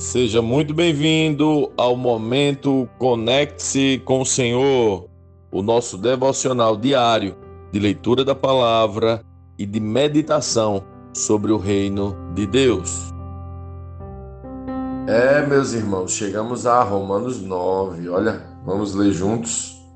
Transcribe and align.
Seja 0.00 0.40
muito 0.40 0.72
bem-vindo 0.72 1.70
ao 1.76 1.94
momento 1.94 2.88
Conecte-se 2.98 4.00
com 4.02 4.22
o 4.22 4.24
Senhor, 4.24 5.06
o 5.52 5.60
nosso 5.60 5.98
devocional 5.98 6.74
diário 6.74 7.36
de 7.70 7.78
leitura 7.78 8.24
da 8.24 8.34
palavra 8.34 9.22
e 9.58 9.66
de 9.66 9.78
meditação 9.78 10.82
sobre 11.12 11.52
o 11.52 11.58
reino 11.58 12.16
de 12.34 12.46
Deus. 12.46 13.12
É, 15.06 15.46
meus 15.46 15.74
irmãos, 15.74 16.12
chegamos 16.12 16.66
a 16.66 16.82
Romanos 16.82 17.42
9. 17.42 18.08
Olha, 18.08 18.42
vamos 18.64 18.94
ler 18.94 19.12
juntos. 19.12 19.86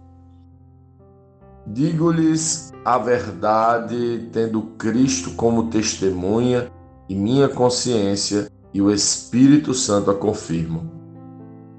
Digo-lhes 1.66 2.74
a 2.84 2.98
verdade, 2.98 4.28
tendo 4.30 4.64
Cristo 4.76 5.30
como 5.30 5.70
testemunha 5.70 6.70
e 7.08 7.14
minha 7.14 7.48
consciência 7.48 8.52
e 8.74 8.82
o 8.82 8.90
Espírito 8.90 9.72
Santo 9.72 10.10
a 10.10 10.14
confirmam. 10.14 10.90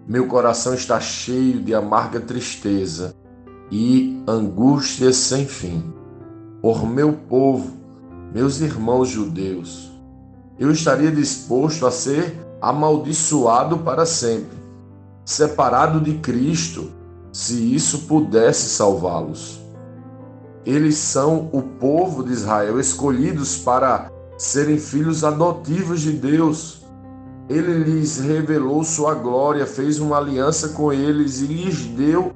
Meu 0.08 0.28
coração 0.28 0.74
está 0.74 0.98
cheio 1.02 1.62
de 1.62 1.76
amarga 1.76 2.22
tristeza 2.22 3.14
e 3.70 4.24
angústia 4.26 5.12
sem 5.12 5.46
fim. 5.46 5.94
Por 6.62 6.88
meu 6.88 7.12
povo, 7.12 7.76
meus 8.34 8.62
irmãos 8.62 9.10
judeus, 9.10 9.92
eu 10.58 10.72
estaria 10.72 11.12
disposto 11.12 11.86
a 11.86 11.92
ser 11.92 12.40
amaldiçoado 12.62 13.80
para 13.80 14.06
sempre, 14.06 14.58
separado 15.26 16.00
de 16.00 16.14
Cristo, 16.20 16.92
se 17.30 17.76
isso 17.76 18.04
pudesse 18.08 18.70
salvá-los. 18.70 19.60
Eles 20.66 20.96
são 20.96 21.50
o 21.52 21.62
povo 21.62 22.24
de 22.24 22.32
Israel 22.32 22.80
escolhidos 22.80 23.58
para 23.58 24.10
serem 24.38 24.78
filhos 24.78 25.24
adotivos 25.24 26.02
de 26.02 26.14
Deus 26.14 26.85
ele 27.48 27.84
lhes 27.84 28.20
revelou 28.20 28.84
sua 28.84 29.14
glória, 29.14 29.66
fez 29.66 30.00
uma 30.00 30.18
aliança 30.18 30.70
com 30.70 30.92
eles 30.92 31.42
e 31.42 31.46
lhes 31.46 31.86
deu 31.86 32.34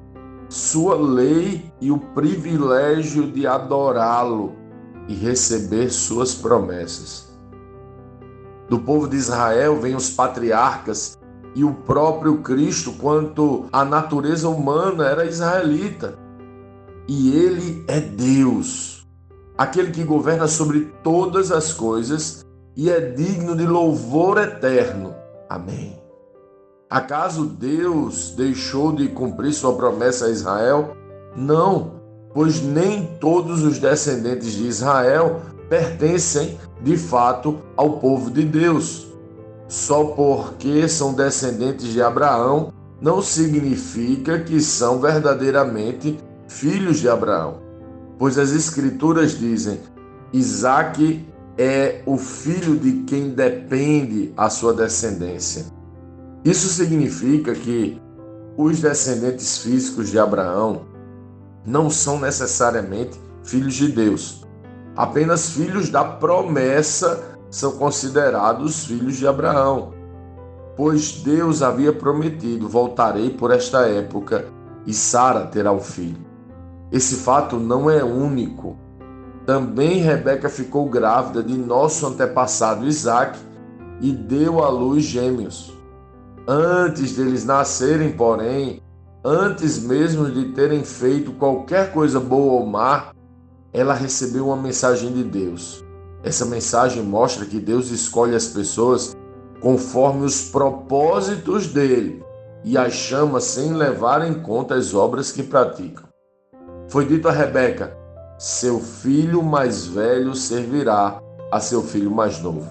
sua 0.48 0.94
lei 0.94 1.72
e 1.80 1.90
o 1.90 1.98
privilégio 1.98 3.30
de 3.30 3.46
adorá-lo 3.46 4.54
e 5.08 5.14
receber 5.14 5.90
suas 5.90 6.34
promessas. 6.34 7.28
Do 8.68 8.78
povo 8.78 9.08
de 9.08 9.16
Israel 9.16 9.80
vêm 9.80 9.96
os 9.96 10.10
patriarcas 10.10 11.18
e 11.56 11.64
o 11.64 11.74
próprio 11.74 12.38
Cristo, 12.38 12.92
quanto 12.92 13.66
a 13.72 13.84
natureza 13.84 14.48
humana 14.48 15.06
era 15.06 15.24
israelita. 15.24 16.16
E 17.08 17.36
ele 17.36 17.84
é 17.88 17.98
Deus, 18.00 19.04
aquele 19.58 19.90
que 19.90 20.04
governa 20.04 20.46
sobre 20.46 20.92
todas 21.02 21.50
as 21.50 21.72
coisas 21.72 22.46
e 22.76 22.90
é 22.90 23.00
digno 23.00 23.56
de 23.56 23.66
louvor 23.66 24.38
eterno. 24.38 25.14
Amém. 25.48 26.00
Acaso 26.88 27.46
Deus 27.46 28.34
deixou 28.36 28.92
de 28.92 29.08
cumprir 29.08 29.52
sua 29.52 29.76
promessa 29.76 30.26
a 30.26 30.30
Israel? 30.30 30.96
Não, 31.36 32.00
pois 32.34 32.60
nem 32.62 33.06
todos 33.20 33.62
os 33.62 33.78
descendentes 33.78 34.52
de 34.52 34.66
Israel 34.66 35.40
pertencem 35.68 36.58
de 36.82 36.96
fato 36.96 37.60
ao 37.76 37.98
povo 37.98 38.30
de 38.30 38.44
Deus. 38.44 39.06
Só 39.68 40.04
porque 40.04 40.88
são 40.88 41.12
descendentes 41.12 41.86
de 41.86 42.02
Abraão 42.02 42.72
não 43.00 43.22
significa 43.22 44.40
que 44.40 44.60
são 44.60 45.00
verdadeiramente 45.00 46.18
filhos 46.48 46.98
de 46.98 47.08
Abraão. 47.08 47.62
Pois 48.18 48.36
as 48.36 48.50
Escrituras 48.50 49.38
dizem: 49.38 49.80
Isaac 50.32 51.24
é 51.62 52.02
o 52.06 52.16
filho 52.16 52.74
de 52.78 53.02
quem 53.02 53.34
depende 53.34 54.32
a 54.34 54.48
sua 54.48 54.72
descendência. 54.72 55.66
Isso 56.42 56.66
significa 56.68 57.54
que 57.54 58.00
os 58.56 58.80
descendentes 58.80 59.58
físicos 59.58 60.08
de 60.08 60.18
Abraão 60.18 60.86
não 61.66 61.90
são 61.90 62.18
necessariamente 62.18 63.20
filhos 63.44 63.74
de 63.74 63.88
Deus. 63.88 64.42
Apenas 64.96 65.50
filhos 65.50 65.90
da 65.90 66.02
promessa 66.02 67.22
são 67.50 67.72
considerados 67.72 68.86
filhos 68.86 69.18
de 69.18 69.26
Abraão, 69.26 69.92
pois 70.78 71.20
Deus 71.20 71.62
havia 71.62 71.92
prometido: 71.92 72.70
voltarei 72.70 73.28
por 73.28 73.50
esta 73.50 73.80
época 73.86 74.46
e 74.86 74.94
Sara 74.94 75.46
terá 75.48 75.72
um 75.72 75.80
filho. 75.80 76.24
Esse 76.90 77.16
fato 77.16 77.56
não 77.58 77.90
é 77.90 78.02
único 78.02 78.78
também 79.46 80.00
Rebeca 80.00 80.48
ficou 80.48 80.88
grávida 80.88 81.42
de 81.42 81.56
nosso 81.56 82.06
antepassado 82.06 82.86
Isaac 82.86 83.38
e 84.00 84.12
deu 84.12 84.62
à 84.62 84.68
luz 84.68 85.04
gêmeos. 85.04 85.72
Antes 86.46 87.16
deles 87.16 87.44
nascerem, 87.44 88.12
porém, 88.12 88.82
antes 89.24 89.78
mesmo 89.82 90.30
de 90.30 90.52
terem 90.52 90.84
feito 90.84 91.32
qualquer 91.32 91.92
coisa 91.92 92.18
boa 92.18 92.60
ou 92.60 92.66
má, 92.66 93.12
ela 93.72 93.94
recebeu 93.94 94.46
uma 94.46 94.56
mensagem 94.56 95.12
de 95.12 95.22
Deus. 95.22 95.84
Essa 96.22 96.44
mensagem 96.44 97.02
mostra 97.02 97.46
que 97.46 97.58
Deus 97.58 97.90
escolhe 97.90 98.34
as 98.34 98.48
pessoas 98.48 99.16
conforme 99.60 100.24
os 100.24 100.50
propósitos 100.50 101.66
dele 101.66 102.22
e 102.64 102.76
as 102.76 102.92
chama 102.92 103.40
sem 103.40 103.72
levar 103.72 104.26
em 104.26 104.34
conta 104.42 104.74
as 104.74 104.94
obras 104.94 105.32
que 105.32 105.42
praticam. 105.42 106.04
Foi 106.88 107.06
dito 107.06 107.28
a 107.28 107.32
Rebeca: 107.32 107.96
seu 108.40 108.80
filho 108.80 109.42
mais 109.42 109.86
velho 109.86 110.34
servirá 110.34 111.20
a 111.52 111.60
seu 111.60 111.82
filho 111.82 112.10
mais 112.10 112.40
novo. 112.40 112.66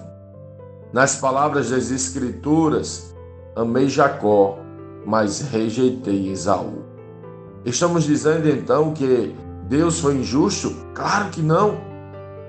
Nas 0.92 1.14
palavras 1.14 1.70
das 1.70 1.92
Escrituras, 1.92 3.14
amei 3.54 3.88
Jacó, 3.88 4.58
mas 5.06 5.40
rejeitei 5.42 6.28
Esaú. 6.32 6.82
Estamos 7.64 8.02
dizendo 8.02 8.48
então 8.48 8.92
que 8.92 9.32
Deus 9.68 10.00
foi 10.00 10.16
injusto? 10.16 10.74
Claro 10.92 11.30
que 11.30 11.40
não, 11.40 11.78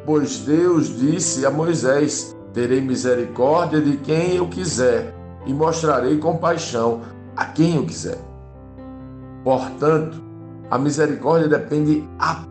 pois 0.04 0.40
Deus 0.40 0.88
disse 0.98 1.46
a 1.46 1.52
Moisés: 1.52 2.36
Terei 2.54 2.82
misericórdia 2.82 3.80
de 3.80 3.98
quem 3.98 4.38
eu 4.38 4.48
quiser 4.48 5.14
e 5.46 5.54
mostrarei 5.54 6.18
compaixão 6.18 7.02
a 7.36 7.46
quem 7.46 7.76
eu 7.76 7.86
quiser. 7.86 8.18
Portanto, 9.44 10.20
a 10.72 10.80
misericórdia 10.80 11.48
depende 11.48 12.04
apenas 12.18 12.51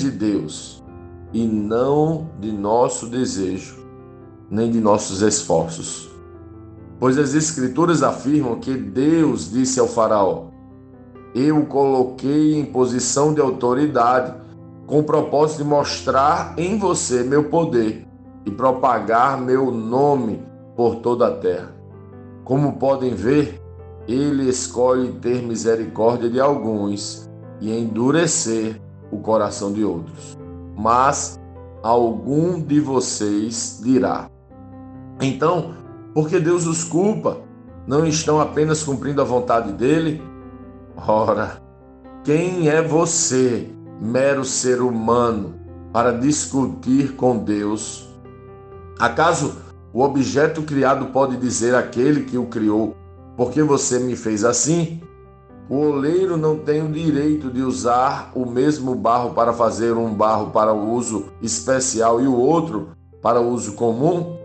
de 0.00 0.10
Deus 0.10 0.82
e 1.32 1.46
não 1.46 2.30
de 2.40 2.50
nosso 2.50 3.06
desejo, 3.06 3.84
nem 4.50 4.70
de 4.70 4.80
nossos 4.80 5.20
esforços. 5.20 6.10
Pois 6.98 7.18
as 7.18 7.34
Escrituras 7.34 8.02
afirmam 8.02 8.58
que 8.58 8.74
Deus 8.74 9.50
disse 9.50 9.78
ao 9.78 9.86
Faraó: 9.86 10.46
Eu 11.34 11.58
o 11.58 11.66
coloquei 11.66 12.58
em 12.58 12.64
posição 12.64 13.34
de 13.34 13.40
autoridade 13.40 14.34
com 14.86 15.00
o 15.00 15.04
propósito 15.04 15.62
de 15.62 15.68
mostrar 15.68 16.54
em 16.56 16.78
você 16.78 17.22
meu 17.22 17.44
poder 17.50 18.06
e 18.46 18.50
propagar 18.50 19.40
meu 19.40 19.70
nome 19.70 20.42
por 20.76 20.96
toda 20.96 21.28
a 21.28 21.36
terra. 21.36 21.74
Como 22.44 22.74
podem 22.78 23.14
ver, 23.14 23.60
ele 24.06 24.48
escolhe 24.48 25.12
ter 25.12 25.42
misericórdia 25.42 26.30
de 26.30 26.38
alguns 26.38 27.28
e 27.60 27.72
endurecer 27.72 28.80
o 29.10 29.18
coração 29.18 29.72
de 29.72 29.84
outros. 29.84 30.36
Mas 30.76 31.38
algum 31.82 32.60
de 32.60 32.80
vocês 32.80 33.80
dirá: 33.82 34.28
Então, 35.20 35.74
porque 36.12 36.40
Deus 36.40 36.66
os 36.66 36.84
culpa? 36.84 37.38
Não 37.86 38.06
estão 38.06 38.40
apenas 38.40 38.82
cumprindo 38.82 39.20
a 39.20 39.24
vontade 39.24 39.72
dele? 39.72 40.22
Ora, 40.96 41.60
quem 42.24 42.68
é 42.68 42.80
você, 42.80 43.68
mero 44.00 44.44
ser 44.44 44.80
humano, 44.80 45.54
para 45.92 46.12
discutir 46.12 47.14
com 47.14 47.36
Deus? 47.36 48.08
Acaso 48.98 49.56
o 49.92 50.02
objeto 50.02 50.62
criado 50.62 51.06
pode 51.06 51.36
dizer 51.36 51.74
àquele 51.74 52.24
que 52.24 52.38
o 52.38 52.46
criou: 52.46 52.96
Porque 53.36 53.62
você 53.62 53.98
me 53.98 54.16
fez 54.16 54.44
assim? 54.44 55.00
O 55.68 55.76
oleiro 55.76 56.36
não 56.36 56.58
tem 56.58 56.82
o 56.82 56.92
direito 56.92 57.50
de 57.50 57.62
usar 57.62 58.30
o 58.34 58.44
mesmo 58.44 58.94
barro 58.94 59.30
para 59.30 59.50
fazer 59.50 59.92
um 59.92 60.12
barro 60.12 60.50
para 60.50 60.74
uso 60.74 61.30
especial 61.40 62.20
e 62.20 62.26
o 62.26 62.36
outro 62.36 62.88
para 63.22 63.40
uso 63.40 63.72
comum? 63.72 64.36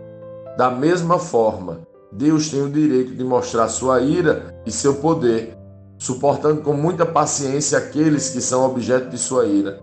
Da 0.56 0.70
mesma 0.70 1.18
forma, 1.18 1.80
Deus 2.10 2.48
tem 2.48 2.62
o 2.62 2.70
direito 2.70 3.14
de 3.14 3.22
mostrar 3.22 3.68
sua 3.68 4.00
ira 4.00 4.62
e 4.64 4.72
seu 4.72 4.94
poder, 4.94 5.58
suportando 5.98 6.62
com 6.62 6.72
muita 6.72 7.04
paciência 7.04 7.76
aqueles 7.76 8.30
que 8.30 8.40
são 8.40 8.64
objeto 8.64 9.10
de 9.10 9.18
sua 9.18 9.44
ira, 9.44 9.78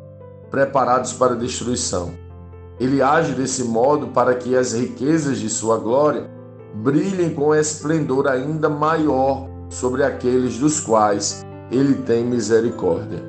preparados 0.49 1.13
para 1.13 1.35
destruição. 1.35 2.13
Ele 2.79 2.99
age 2.99 3.33
desse 3.33 3.63
modo 3.63 4.07
para 4.07 4.33
que 4.33 4.55
as 4.55 4.73
riquezas 4.73 5.37
de 5.37 5.49
sua 5.51 5.77
glória 5.77 6.27
brilhem 6.73 7.29
com 7.31 7.53
esplendor 7.53 8.27
ainda 8.27 8.67
maior 8.69 9.47
sobre 9.79 10.03
aqueles 10.03 10.57
dos 10.57 10.79
quais 10.79 11.45
ele 11.71 11.95
tem 11.95 12.25
misericórdia. 12.25 13.23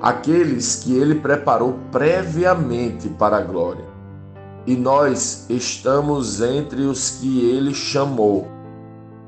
Aqueles 0.00 0.76
que 0.76 0.96
ele 0.96 1.16
preparou 1.16 1.78
previamente 1.92 3.08
para 3.08 3.38
a 3.38 3.42
glória. 3.42 3.84
E 4.66 4.76
nós 4.76 5.46
estamos 5.48 6.40
entre 6.40 6.82
os 6.82 7.10
que 7.20 7.48
ele 7.48 7.72
chamou. 7.74 8.48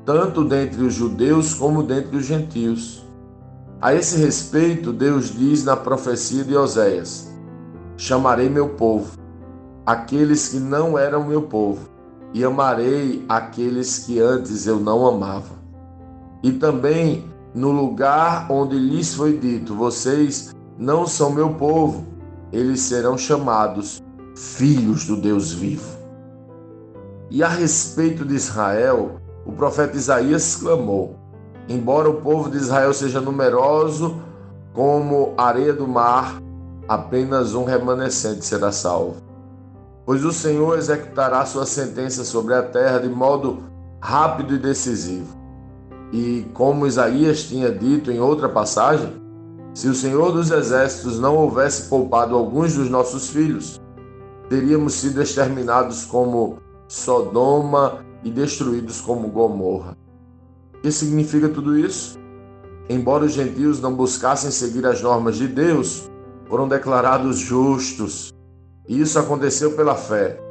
tanto 0.05 0.43
dentre 0.43 0.81
os 0.83 0.95
judeus 0.95 1.53
como 1.53 1.83
dentre 1.83 2.17
os 2.17 2.25
gentios. 2.25 3.05
A 3.79 3.93
esse 3.93 4.17
respeito, 4.17 4.91
Deus 4.91 5.31
diz 5.31 5.63
na 5.63 5.77
profecia 5.77 6.43
de 6.43 6.55
Oséias: 6.55 7.31
Chamarei 7.95 8.49
meu 8.49 8.69
povo, 8.69 9.17
aqueles 9.85 10.49
que 10.49 10.59
não 10.59 10.97
eram 10.97 11.23
meu 11.23 11.43
povo, 11.43 11.87
e 12.33 12.43
amarei 12.43 13.23
aqueles 13.29 13.99
que 13.99 14.19
antes 14.19 14.65
eu 14.65 14.79
não 14.79 15.05
amava. 15.05 15.59
E 16.41 16.51
também 16.53 17.25
no 17.53 17.71
lugar 17.71 18.47
onde 18.49 18.77
lhes 18.77 19.13
foi 19.13 19.37
dito: 19.37 19.75
Vocês 19.75 20.55
não 20.77 21.05
são 21.05 21.31
meu 21.31 21.55
povo, 21.55 22.05
eles 22.51 22.81
serão 22.81 23.17
chamados 23.17 24.01
filhos 24.35 25.05
do 25.05 25.17
Deus 25.17 25.51
vivo. 25.51 25.97
E 27.29 27.43
a 27.43 27.47
respeito 27.47 28.25
de 28.25 28.35
Israel, 28.35 29.19
o 29.45 29.51
profeta 29.51 29.97
Isaías 29.97 30.55
clamou: 30.55 31.15
Embora 31.67 32.09
o 32.09 32.21
povo 32.21 32.49
de 32.49 32.57
Israel 32.57 32.93
seja 32.93 33.19
numeroso 33.19 34.21
como 34.73 35.33
areia 35.37 35.73
do 35.73 35.87
mar, 35.87 36.41
apenas 36.87 37.53
um 37.53 37.65
remanescente 37.65 38.45
será 38.45 38.71
salvo. 38.71 39.17
Pois 40.05 40.23
o 40.25 40.31
Senhor 40.31 40.77
executará 40.77 41.45
sua 41.45 41.65
sentença 41.65 42.23
sobre 42.23 42.55
a 42.55 42.63
terra 42.63 42.99
de 42.99 43.09
modo 43.09 43.63
rápido 44.01 44.55
e 44.55 44.57
decisivo. 44.57 45.38
E 46.11 46.45
como 46.53 46.87
Isaías 46.87 47.43
tinha 47.43 47.71
dito 47.71 48.11
em 48.11 48.19
outra 48.19 48.49
passagem, 48.49 49.13
se 49.73 49.87
o 49.87 49.93
Senhor 49.93 50.31
dos 50.31 50.49
Exércitos 50.49 51.19
não 51.19 51.35
houvesse 51.35 51.87
poupado 51.87 52.35
alguns 52.35 52.75
dos 52.75 52.89
nossos 52.89 53.29
filhos, 53.29 53.79
teríamos 54.49 54.93
sido 54.93 55.21
exterminados 55.21 56.05
como 56.05 56.57
Sodoma 56.87 58.03
e 58.23 58.31
destruídos 58.31 58.99
como 58.99 59.29
Gomorra. 59.29 59.95
O 60.75 60.81
que 60.81 60.91
significa 60.91 61.47
tudo 61.47 61.77
isso? 61.77 62.17
Embora 62.89 63.25
os 63.25 63.33
gentios 63.33 63.79
não 63.79 63.93
buscassem 63.93 64.49
seguir 64.49 64.85
as 64.87 65.01
normas 65.01 65.37
de 65.37 65.47
Deus, 65.47 66.09
foram 66.47 66.67
declarados 66.67 67.37
justos. 67.37 68.33
E 68.87 68.99
isso 68.99 69.19
aconteceu 69.19 69.75
pela 69.75 69.93
fé. 69.93 70.41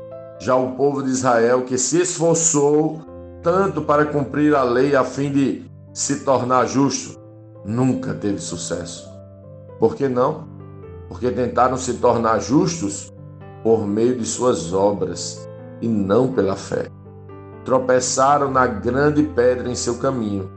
Já 0.41 0.55
o 0.55 0.77
povo 0.77 1.03
de 1.03 1.11
Israel, 1.11 1.65
que 1.65 1.77
se 1.77 2.01
esforçou 2.01 3.01
tanto 3.43 3.83
para 3.83 4.07
cumprir 4.07 4.55
a 4.55 4.63
lei 4.63 4.97
a 4.97 5.05
fim 5.05 5.31
de 5.31 5.65
se 5.93 6.21
tornar 6.21 6.67
justo, 6.67 7.19
nunca 7.65 8.15
teve 8.15 8.39
sucesso. 8.39 9.09
Por 9.79 9.95
que 9.95 10.09
não? 10.09 10.49
Porque 11.09 11.31
tentaram 11.31 11.77
se 11.77 11.95
tornar 11.95 12.41
justos 12.41 13.13
por 13.63 13.87
meio 13.87 14.17
de 14.17 14.25
suas 14.25 14.73
obras 14.73 15.49
e 15.81 15.89
não 15.89 16.33
pela 16.33 16.57
fé. 16.57 16.89
Tropeçaram 17.65 18.51
na 18.51 18.67
grande 18.67 19.23
pedra 19.23 19.71
em 19.71 19.75
seu 19.75 19.99
caminho. 19.99 20.51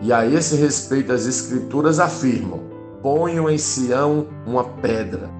E 0.00 0.12
a 0.12 0.26
esse 0.26 0.56
respeito 0.56 1.12
as 1.12 1.26
Escrituras 1.26 2.00
afirmam: 2.00 2.60
ponham 3.02 3.48
em 3.48 3.58
Sião 3.58 4.26
uma 4.46 4.64
pedra 4.64 5.30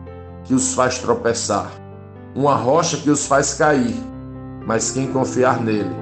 que 0.45 0.55
os 0.55 0.75
faz 0.75 0.99
tropeçar, 0.99 1.71
uma 2.35 2.55
rocha 2.55 2.97
que 2.97 3.11
os 3.11 3.27
faz 3.27 3.55
cair, 3.55 3.97
mas 4.67 4.91
quem 4.91 5.13
confiar 5.13 5.61
nele 5.61 6.02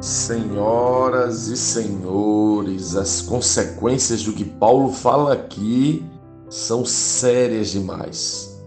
Senhoras 0.00 1.48
e 1.48 1.56
senhores, 1.58 2.96
as 2.96 3.20
consequências 3.20 4.22
do 4.22 4.32
que 4.32 4.46
Paulo 4.46 4.94
fala 4.94 5.34
aqui 5.34 6.02
são 6.48 6.86
sérias 6.86 7.68
demais. 7.68 8.58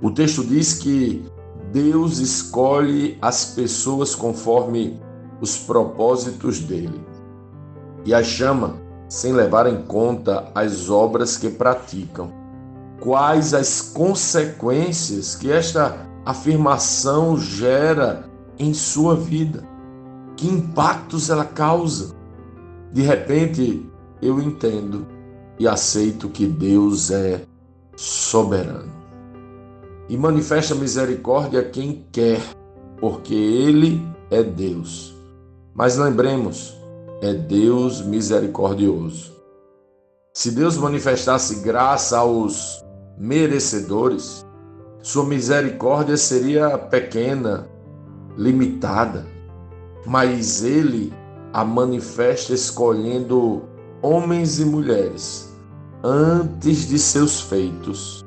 O 0.00 0.10
texto 0.10 0.42
diz 0.42 0.72
que 0.72 1.22
Deus 1.70 2.18
escolhe 2.18 3.18
as 3.20 3.44
pessoas 3.44 4.14
conforme 4.14 4.98
os 5.38 5.58
propósitos 5.58 6.60
dele 6.60 6.98
e 8.06 8.14
as 8.14 8.26
chama 8.26 8.76
sem 9.06 9.34
levar 9.34 9.66
em 9.66 9.82
conta 9.82 10.50
as 10.54 10.88
obras 10.88 11.36
que 11.36 11.50
praticam. 11.50 12.32
Quais 13.00 13.52
as 13.52 13.82
consequências 13.82 15.34
que 15.34 15.52
esta 15.52 16.08
afirmação 16.24 17.36
gera 17.36 18.24
em 18.58 18.72
sua 18.72 19.14
vida? 19.14 19.62
Que 20.38 20.46
impactos 20.46 21.30
ela 21.30 21.44
causa? 21.44 22.14
De 22.92 23.02
repente, 23.02 23.84
eu 24.22 24.40
entendo 24.40 25.04
e 25.58 25.66
aceito 25.66 26.28
que 26.28 26.46
Deus 26.46 27.10
é 27.10 27.42
soberano. 27.96 28.92
E 30.08 30.16
manifesta 30.16 30.76
misericórdia 30.76 31.58
a 31.58 31.64
quem 31.64 32.06
quer, 32.12 32.40
porque 33.00 33.34
Ele 33.34 34.00
é 34.30 34.40
Deus. 34.40 35.12
Mas 35.74 35.96
lembremos, 35.96 36.72
é 37.20 37.34
Deus 37.34 38.00
misericordioso. 38.00 39.32
Se 40.32 40.52
Deus 40.52 40.78
manifestasse 40.78 41.64
graça 41.64 42.16
aos 42.16 42.80
merecedores, 43.18 44.46
sua 45.02 45.24
misericórdia 45.24 46.16
seria 46.16 46.78
pequena, 46.78 47.68
limitada 48.36 49.36
mas 50.08 50.64
ele 50.64 51.12
a 51.52 51.62
manifesta 51.62 52.54
escolhendo 52.54 53.62
homens 54.00 54.58
e 54.58 54.64
mulheres 54.64 55.54
antes 56.02 56.88
de 56.88 56.98
seus 56.98 57.42
feitos, 57.42 58.24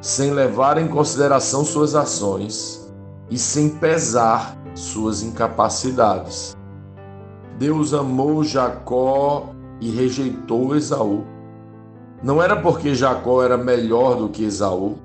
sem 0.00 0.30
levar 0.30 0.78
em 0.78 0.88
consideração 0.88 1.62
suas 1.62 1.94
ações 1.94 2.90
e 3.28 3.36
sem 3.36 3.68
pesar 3.68 4.56
suas 4.74 5.22
incapacidades. 5.22 6.56
Deus 7.58 7.92
amou 7.92 8.42
Jacó 8.42 9.50
e 9.78 9.90
rejeitou 9.90 10.74
Esaú. 10.74 11.24
Não 12.22 12.42
era 12.42 12.56
porque 12.56 12.94
Jacó 12.94 13.42
era 13.42 13.58
melhor 13.58 14.16
do 14.16 14.30
que 14.30 14.44
Esaú. 14.44 14.96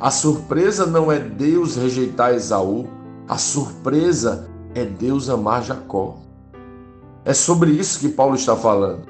A 0.00 0.10
surpresa 0.10 0.84
não 0.84 1.12
é 1.12 1.20
Deus 1.20 1.76
rejeitar 1.76 2.34
Esaú, 2.34 2.88
a 3.28 3.38
surpresa 3.38 4.52
é 4.74 4.84
Deus 4.84 5.28
amar 5.28 5.62
Jacó. 5.62 6.16
É 7.24 7.32
sobre 7.32 7.70
isso 7.70 8.00
que 8.00 8.08
Paulo 8.08 8.34
está 8.34 8.56
falando. 8.56 9.02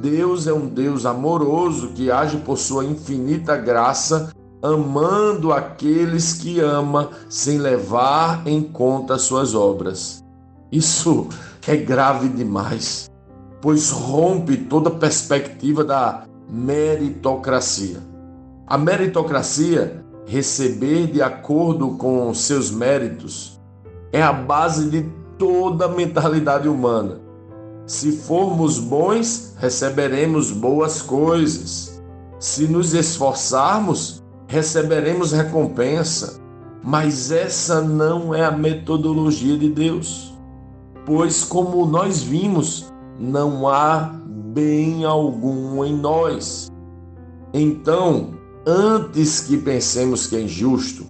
Deus 0.00 0.46
é 0.46 0.52
um 0.52 0.66
Deus 0.66 1.06
amoroso 1.06 1.88
que 1.88 2.10
age 2.10 2.38
por 2.38 2.58
sua 2.58 2.84
infinita 2.84 3.56
graça, 3.56 4.30
amando 4.60 5.52
aqueles 5.52 6.34
que 6.34 6.60
ama 6.60 7.10
sem 7.28 7.58
levar 7.58 8.46
em 8.46 8.62
conta 8.62 9.16
suas 9.16 9.54
obras. 9.54 10.24
Isso 10.72 11.28
é 11.66 11.76
grave 11.76 12.28
demais, 12.28 13.08
pois 13.62 13.90
rompe 13.90 14.56
toda 14.56 14.90
perspectiva 14.90 15.84
da 15.84 16.24
meritocracia. 16.50 17.98
A 18.66 18.76
meritocracia, 18.76 20.04
receber 20.26 21.06
de 21.06 21.22
acordo 21.22 21.90
com 21.90 22.34
seus 22.34 22.70
méritos, 22.70 23.55
é 24.16 24.22
a 24.22 24.32
base 24.32 24.88
de 24.88 25.02
toda 25.36 25.84
a 25.84 25.88
mentalidade 25.88 26.66
humana. 26.66 27.20
Se 27.86 28.12
formos 28.12 28.78
bons, 28.78 29.54
receberemos 29.58 30.50
boas 30.50 31.02
coisas. 31.02 32.02
Se 32.38 32.66
nos 32.66 32.94
esforçarmos, 32.94 34.24
receberemos 34.48 35.32
recompensa. 35.32 36.40
Mas 36.82 37.30
essa 37.30 37.82
não 37.82 38.34
é 38.34 38.42
a 38.42 38.50
metodologia 38.50 39.58
de 39.58 39.68
Deus. 39.68 40.34
Pois, 41.04 41.44
como 41.44 41.84
nós 41.84 42.22
vimos, 42.22 42.90
não 43.20 43.68
há 43.68 44.14
bem 44.54 45.04
algum 45.04 45.84
em 45.84 45.94
nós. 45.94 46.68
Então, 47.52 48.30
antes 48.66 49.40
que 49.40 49.58
pensemos 49.58 50.26
que 50.26 50.36
é 50.36 50.40
injusto, 50.40 51.04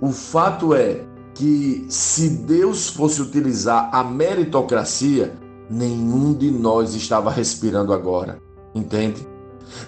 o 0.00 0.12
fato 0.12 0.72
é 0.72 1.04
que 1.38 1.86
se 1.88 2.30
Deus 2.30 2.88
fosse 2.88 3.22
utilizar 3.22 3.90
a 3.92 4.02
meritocracia, 4.02 5.32
nenhum 5.70 6.34
de 6.34 6.50
nós 6.50 6.96
estava 6.96 7.30
respirando 7.30 7.92
agora, 7.92 8.40
entende? 8.74 9.24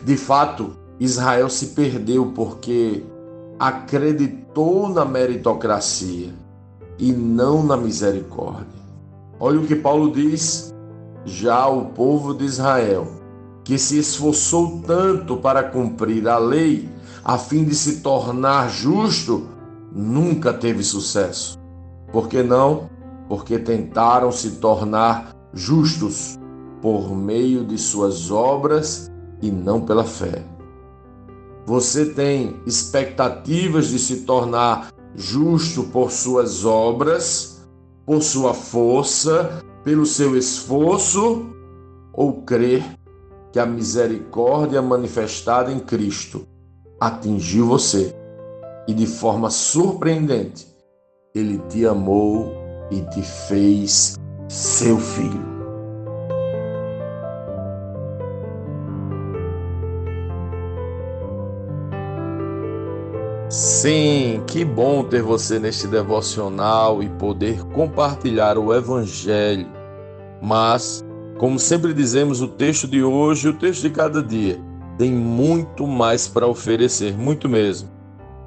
De 0.00 0.16
fato, 0.16 0.76
Israel 1.00 1.50
se 1.50 1.66
perdeu 1.68 2.26
porque 2.26 3.02
acreditou 3.58 4.90
na 4.90 5.04
meritocracia 5.04 6.32
e 6.96 7.10
não 7.12 7.64
na 7.64 7.76
misericórdia. 7.76 8.80
Olha 9.40 9.58
o 9.58 9.66
que 9.66 9.74
Paulo 9.74 10.12
diz: 10.12 10.72
já 11.24 11.66
o 11.66 11.86
povo 11.86 12.32
de 12.32 12.44
Israel, 12.44 13.08
que 13.64 13.76
se 13.76 13.98
esforçou 13.98 14.82
tanto 14.86 15.36
para 15.36 15.64
cumprir 15.64 16.28
a 16.28 16.38
lei, 16.38 16.88
a 17.24 17.36
fim 17.36 17.64
de 17.64 17.74
se 17.74 18.02
tornar 18.02 18.70
justo, 18.70 19.48
nunca 19.92 20.52
teve 20.52 20.82
sucesso. 20.82 21.58
Por 22.12 22.28
que 22.28 22.42
não? 22.42 22.90
Porque 23.28 23.58
tentaram 23.58 24.32
se 24.32 24.52
tornar 24.52 25.34
justos 25.52 26.38
por 26.80 27.14
meio 27.14 27.64
de 27.64 27.78
suas 27.78 28.30
obras 28.30 29.10
e 29.42 29.50
não 29.50 29.80
pela 29.80 30.04
fé. 30.04 30.44
Você 31.66 32.06
tem 32.06 32.60
expectativas 32.66 33.88
de 33.88 33.98
se 33.98 34.22
tornar 34.22 34.92
justo 35.14 35.84
por 35.84 36.10
suas 36.10 36.64
obras, 36.64 37.68
por 38.04 38.22
sua 38.22 38.54
força, 38.54 39.62
pelo 39.84 40.06
seu 40.06 40.36
esforço, 40.36 41.46
ou 42.12 42.42
crer 42.42 42.84
que 43.52 43.58
a 43.58 43.66
misericórdia 43.66 44.80
manifestada 44.82 45.72
em 45.72 45.78
Cristo 45.78 46.46
atingiu 47.00 47.66
você 47.66 48.19
e 48.90 48.92
de 48.92 49.06
forma 49.06 49.50
surpreendente 49.50 50.66
ele 51.32 51.58
te 51.68 51.86
amou 51.86 52.52
e 52.90 53.00
te 53.02 53.22
fez 53.22 54.16
seu 54.48 54.98
filho. 54.98 55.48
Sim, 63.48 64.42
que 64.44 64.64
bom 64.64 65.04
ter 65.04 65.22
você 65.22 65.60
neste 65.60 65.86
devocional 65.86 67.00
e 67.00 67.08
poder 67.10 67.62
compartilhar 67.66 68.58
o 68.58 68.74
Evangelho. 68.74 69.68
Mas, 70.42 71.04
como 71.38 71.60
sempre 71.60 71.94
dizemos, 71.94 72.42
o 72.42 72.48
texto 72.48 72.88
de 72.88 73.04
hoje 73.04 73.50
o 73.50 73.54
texto 73.54 73.82
de 73.82 73.90
cada 73.90 74.20
dia 74.20 74.60
tem 74.98 75.12
muito 75.12 75.86
mais 75.86 76.26
para 76.26 76.48
oferecer, 76.48 77.16
muito 77.16 77.48
mesmo. 77.48 77.99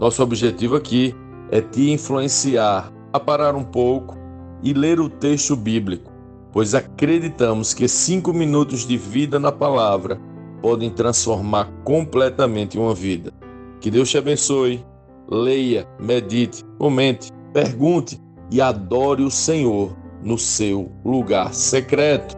Nosso 0.03 0.21
objetivo 0.21 0.75
aqui 0.75 1.15
é 1.49 1.61
te 1.61 1.89
influenciar 1.89 2.91
a 3.13 3.17
parar 3.21 3.55
um 3.55 3.63
pouco 3.63 4.17
e 4.61 4.73
ler 4.73 4.99
o 4.99 5.07
texto 5.07 5.55
bíblico, 5.55 6.11
pois 6.51 6.75
acreditamos 6.75 7.73
que 7.73 7.87
cinco 7.87 8.33
minutos 8.33 8.85
de 8.85 8.97
vida 8.97 9.39
na 9.39 9.49
palavra 9.49 10.19
podem 10.61 10.89
transformar 10.89 11.71
completamente 11.85 12.77
uma 12.77 12.93
vida. 12.93 13.31
Que 13.79 13.89
Deus 13.89 14.09
te 14.09 14.17
abençoe 14.17 14.83
leia, 15.31 15.87
medite, 15.97 16.65
comente, 16.77 17.29
pergunte 17.53 18.19
e 18.51 18.59
adore 18.59 19.23
o 19.23 19.31
Senhor 19.31 19.95
no 20.21 20.37
seu 20.37 20.91
lugar 21.05 21.53
secreto. 21.53 22.35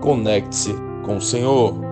Conecte-se 0.00 0.72
com 1.04 1.18
o 1.18 1.20
Senhor. 1.20 1.91